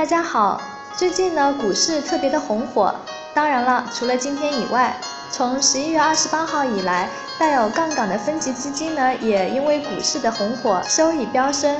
[0.00, 0.58] 大家好，
[0.96, 2.94] 最近呢股市特别的红火，
[3.34, 4.96] 当然了，除了今天以外，
[5.30, 7.06] 从十一月二十八号以来，
[7.38, 11.76] 带有杠杆的分级基金呢也因为股市的红火，收益飙升，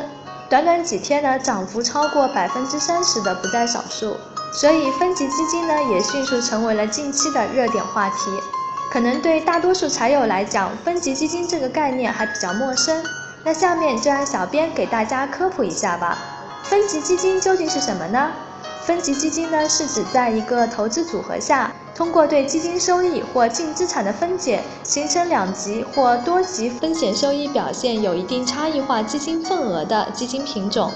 [0.50, 4.14] 短短几天呢涨幅超过百分之三十的不在少数，
[4.52, 8.16] 所以分级基金呢也迅速成为了近期的热点话题。
[8.92, 13.02] 可能对大多数财友来讲，分级基金这个概念还比较陌生，
[13.44, 16.18] 那下面就让小编给大家科普一下吧。
[16.62, 18.30] 分级基金究竟是什么呢？
[18.84, 30.90] 分级基金呢，是指在一个投资组合下，通过对基金收益或净资产的分解，形成两级或多级风险收益表现有一定差异化基金份额的基金品种。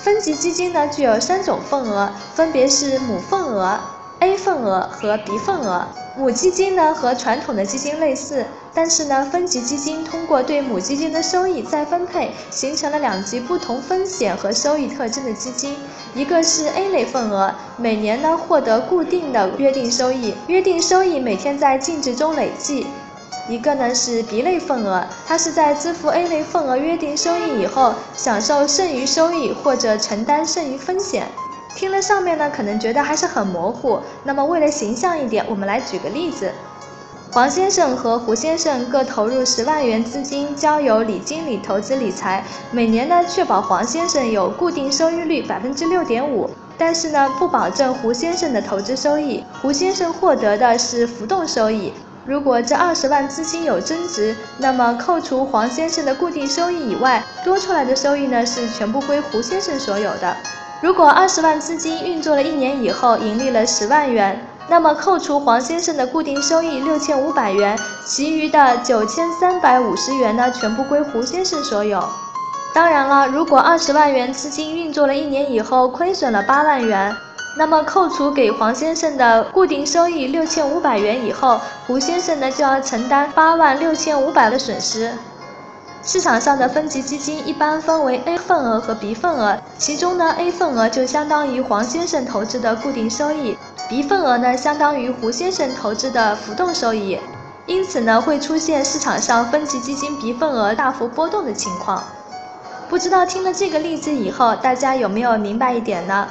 [0.00, 3.78] 分级基金呢，具有三种份额，分别是母份额、
[4.20, 5.86] A 份额和 B 份额。
[6.16, 8.44] 母基金呢和传统的基金类似，
[8.74, 15.76] 但是呢，分级基金通过对母基金的收益再分配，形成了两级不同风险和收益特征的基金。
[16.16, 22.84] 一个是 A 类份额，每年呢获得固定的约定收益，约定收益每天在净值中累计；
[23.48, 31.28] 一个呢是 B 类份额，它是在支付 A 类份额约定收益以后，享受剩余收益或者承担剩余风险。
[31.78, 34.00] 听了上面呢，可能觉得还是很模糊。
[34.24, 36.50] 那么为了形象一点，我们来举个例子：
[37.30, 51.92] 黄先生和胡先生各投入十万元资金，交由李经理投资理财，每年呢确保黄先生有固定收益率百分之六点五，但是呢不保证胡先生的投资收益，胡先生获得的是浮动收益。
[52.26, 60.36] 如果这二十万资金有增值，那么扣除黄先生的固定收益以外，多出来的收益呢是全部归胡先生所有的。
[60.80, 67.76] 如果二十万资金运作了一年以后盈利了十万元，那么扣除黄先生的固定收益六千五百元，
[68.06, 72.00] 其余的九千三百五十元呢，全部归胡先生所有。
[72.72, 77.12] 当然了，如果二十万元资金运作了一年以后亏损了八万元，
[77.56, 85.10] 那么扣除给黄先生的固定收益六千五百元以后，胡先生呢就要承担八万六千五百的损失。
[86.10, 93.54] 市场上的分级基金一般分为 A 份额和 B 份额，其中呢 A 份额就相当于黄先生投资的固定收益
[93.90, 97.18] ，B 份额呢相当于胡先生投资的浮动收益，
[97.66, 102.02] 因此呢会出现市场上分级基金 B 份额大幅波动的情况。
[102.88, 106.26] 不知道听了这个例子以后，大家有没有明白一点呢？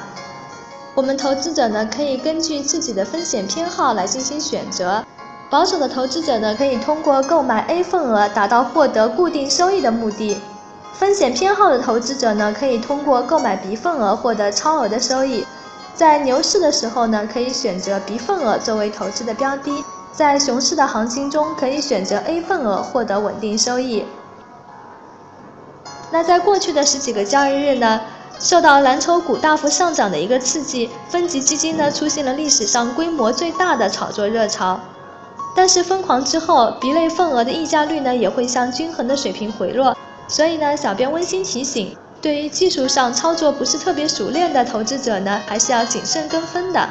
[0.96, 5.04] 我们投资者呢可以根据自己的风险偏好来进行选择。
[5.50, 10.36] 保守的投资者呢，可以通过购买 A 份额达到获得固定收益的目的；
[10.92, 15.46] 风险偏好的投资者呢，可以通过购买 B 份额获得超额的收益。
[15.94, 19.82] 在牛市的时候呢，可以选择 B 份额作为投资的标的；
[20.12, 24.04] 在熊市的行情中，可以选择 A 份额获得稳定收益。
[26.10, 28.02] 那在过去的十几个交易日呢，
[28.38, 34.78] 受到蓝筹股大幅上涨的一个刺激，分级基金呢出现了历史上规模最大的炒作热潮。
[35.58, 39.92] 但是疯狂之后，B 类份额的溢价率呢也会向均衡的水平回落，
[40.28, 46.88] 所以呢，小编温馨提醒，对于技术上操作不是特别熟练的投资者呢，还是要谨慎跟风的。